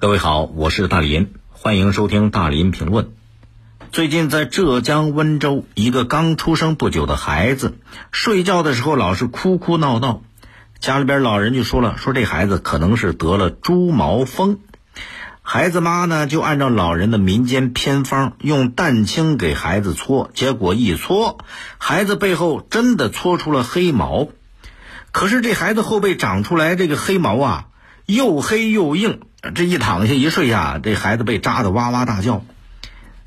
[0.00, 3.10] 各位好，我是大林，欢迎收听大林评论。
[3.90, 7.78] 最近在浙江温州，一个刚出生不久的孩子
[8.12, 10.22] 睡觉的时候老是哭哭闹闹，
[10.78, 14.60] 家里边老人就说了，说这孩子可能是得了猪毛疯。
[15.42, 21.38] 孩子妈呢就按照老人的民间偏方，用蛋清给孩子搓，结果一搓，
[21.76, 24.28] 孩子背后真的搓出了黑毛。
[25.10, 27.66] 可是这孩子后背长出来这个黑毛啊，
[28.06, 29.22] 又黑又硬。
[29.54, 32.44] 这一躺下一睡呀，这孩子被扎的哇哇大叫。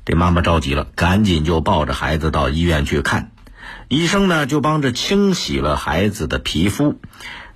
[0.04, 3.30] 这妈妈着急了，赶紧就抱着孩子到医院去看。
[3.88, 7.00] 医生呢就帮着清洗了孩子的皮肤，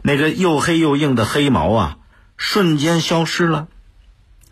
[0.02, 1.96] 那个又黑又硬的黑毛啊，
[2.36, 3.68] 瞬间消失了。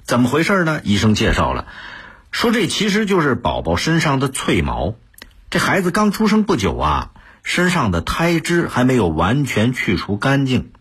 [0.03, 0.81] 怎么回事呢？
[0.85, 1.67] 医生介绍了，
[2.31, 4.95] 说这其实就是宝宝身上的脆毛。
[5.49, 7.11] 这孩子刚出生不久啊，
[7.43, 10.73] 身上的胎脂还没有完全去除干净。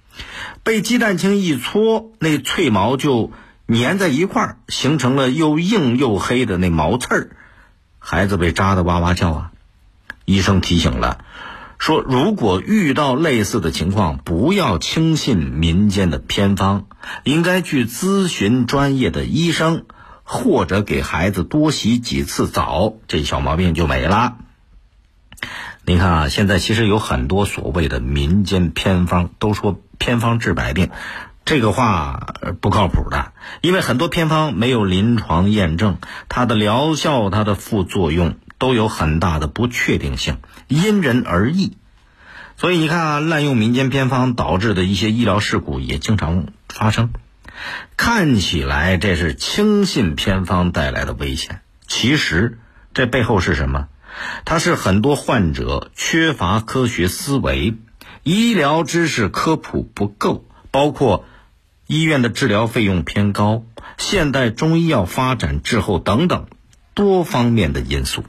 [0.64, 3.32] 被鸡蛋清一搓，那脆毛就
[3.68, 7.30] 粘在一块儿，形成了又硬又黑的那毛刺儿。
[8.00, 9.52] 孩子被扎得哇哇叫啊！
[10.26, 11.26] 医生提醒了，
[11.80, 16.86] 说如果遇到类似的情况，不要轻信民间的偏方，
[17.24, 19.86] 应该去咨询专业的医生，
[20.24, 24.38] 或者给孩子多洗几次澡，这小毛病就没了。
[25.86, 29.80] 你看啊，现在其实有很多所谓的民间偏方，都说。
[29.98, 30.90] 偏方治百病，
[31.46, 35.98] 这个话不靠谱的，因为很多偏方没有临床验证，
[36.30, 41.78] 它的疗效、它的副作用都有很大的不确定性，因人而异。
[42.56, 47.12] 所以你看啊，滥用民间偏方导致的一些医疗事故也经常发生。
[47.98, 52.60] 看起来这是轻信偏方带来的危险，其实
[52.94, 53.88] 这背后是什么？
[54.46, 57.76] 它是很多患者缺乏科学思维。
[58.24, 61.26] 医疗知识科普不够，包括
[61.88, 63.66] 医院的治疗费用偏高、
[63.98, 66.48] 现代中医药发展滞后等等
[66.94, 68.24] 多方面的因素。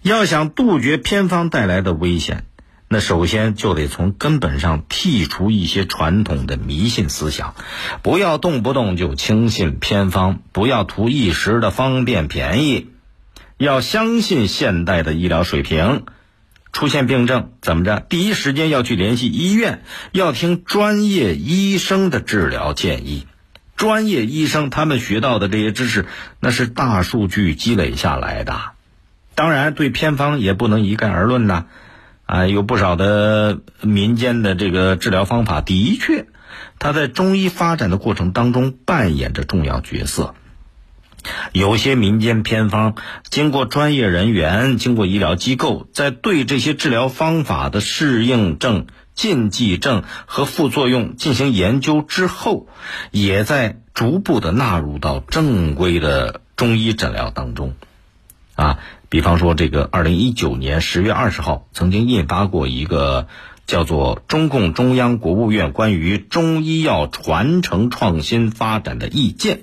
[0.00, 2.46] 要想杜绝偏方带来的危险，
[2.88, 7.54] 那首先就得从根本上剔除一些传统的迷信思想，
[8.02, 12.88] 不要动不动就轻信偏方，不要图一时的方便便宜，
[13.58, 16.06] 要相信现代的医疗水平。
[16.76, 18.00] 出现病症怎么着？
[18.06, 19.82] 第一时间要去联系医院，
[20.12, 23.26] 要听专业医生的治疗建议。
[23.76, 26.04] 专业医生他们学到的这些知识，
[26.38, 28.60] 那是大数据积累下来的。
[29.34, 31.64] 当然，对偏方也不能一概而论呐。
[32.26, 36.26] 啊，有不少的民间的这个治疗方法，的确，
[36.78, 40.34] 它在中医发展的过程当中扮演着重要角色。
[41.52, 42.94] 有些民间偏方
[43.28, 52.68] 经过专业人员、经过医疗机构，在对这些治疗方法的适应症、禁忌症和副作用进行研究之后，
[53.10, 57.74] 也在逐步的纳入到正规的中医诊疗当中。
[58.54, 63.28] 啊，比方说这个二零一九年十月二十号曾经印发过一个
[63.66, 69.56] 叫做《中共中央国务院关于中医药传承创新发展的意见》。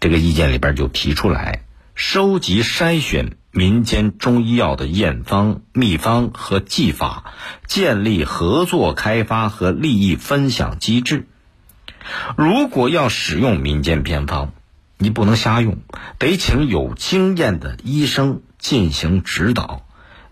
[0.00, 7.34] 这个意见里边就提出来，收集筛选民间中医药的验方、秘方和技法，
[7.66, 11.26] 建立合作开发和利益分享机制。
[12.34, 14.54] 如果要使用民间偏方，
[14.96, 15.76] 你不能瞎用，
[16.18, 19.86] 得请有经验的医生进行指导。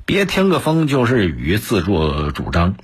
[0.09, 2.77] 别听个风就是雨，自作主张。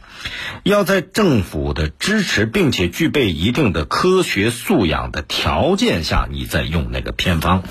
[0.63, 7.63] 要在政府的支持，并且具备一定的科学素养的条件下，你再用那个偏方。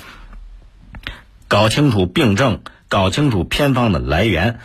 [1.46, 4.58] 搞清楚病症，搞清楚偏方的来源，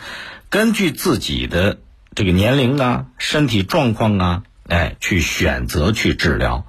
[0.48, 1.78] 根据自己的
[2.16, 6.66] 这个年龄啊、身体状况啊，哎，去选择去治疗。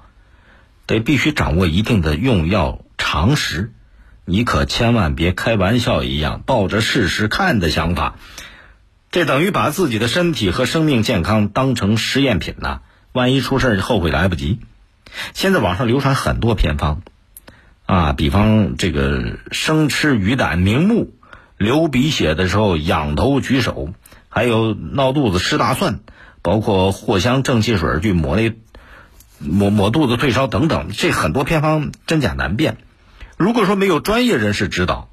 [0.86, 3.72] 得必须掌握一定的用药常识。
[4.24, 8.14] 你可千万别开玩笑一样，抱着试试看的想法，
[9.10, 12.80] 这等于把自己的身体和生命健康当成实验品呐！
[13.12, 14.60] 万一出事后悔来不及。
[15.34, 17.02] 现在网上流传很多偏方，
[17.84, 21.12] 啊，比方这个生吃鱼胆明目，
[21.58, 23.92] 流鼻血的时候仰头举手，
[24.28, 25.98] 还有闹肚子吃大蒜，
[26.40, 28.54] 包括藿香正气水去抹那
[29.40, 32.78] 抹抹肚子退烧等等，这很多偏方真假难辨。
[33.42, 35.08] 如果说没有专业人士指导，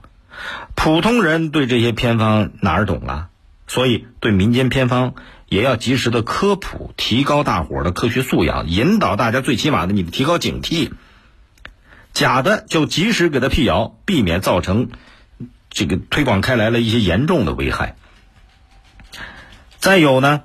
[0.76, 3.30] 普通人对这些偏方哪儿懂啊？
[3.68, 5.16] 所以对民间偏方
[5.48, 10.92] 也要及时的科普，提高大伙儿的科学素养，引导大家最起码的你提高警惕。
[12.14, 14.90] 假的就及时给他辟谣，避免造成
[15.72, 17.96] 这个推广开来了一些严重的危害。
[19.80, 20.42] 再有呢，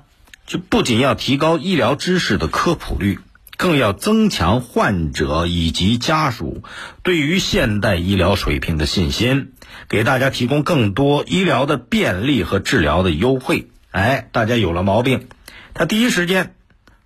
[0.47, 3.19] 就不仅要提高医疗知识的科普率，
[3.57, 6.63] 更要增强患者以及家属
[7.03, 9.53] 对于现代医疗水平的信心，
[9.87, 13.69] 给大家提供更多医疗的便利和治疗的优惠。
[13.91, 15.27] 哎，大家有了毛病，
[15.73, 16.53] 他第一时间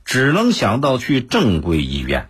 [0.05, 2.29] 只能想到去正规医院，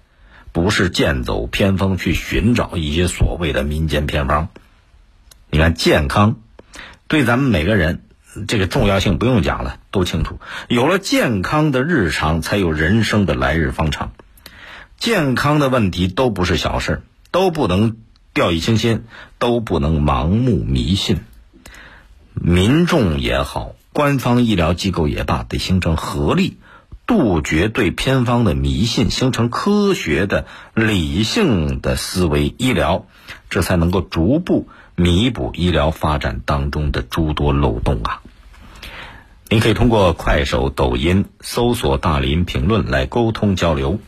[0.52, 4.50] 不是剑走偏锋去寻找一些所谓的民间偏方。
[5.50, 6.42] 你看，健康
[7.08, 8.04] 对咱们每个人
[8.48, 10.40] 这个重要性不用讲了，都清楚。
[10.68, 14.12] 有了健康的日常，才有人生的来日方长。
[14.98, 17.98] 健康的问题都不是小事，都不能
[18.34, 19.06] 掉以轻心，
[19.38, 21.22] 都不能盲目迷信。
[22.34, 23.76] 民众也好。
[23.92, 26.58] 官方医疗机构也罢，得形成合力，
[27.10, 30.46] 杜绝对偏方的迷信，形成科学的、
[30.76, 33.08] 理性的思维医疗，
[33.50, 38.22] 这才能够逐步弥补医疗发展当中的诸多漏洞啊！
[39.50, 44.00] 您可以通过快手、抖音搜索“大林评论”来沟通交流。